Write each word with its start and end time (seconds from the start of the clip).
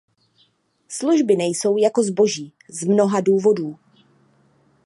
Služby 0.87 1.35
nejsou 1.35 1.77
jako 1.77 2.03
zboží, 2.03 2.53
z 2.69 2.83
mnoha 2.85 3.21
důvodů. 3.21 3.79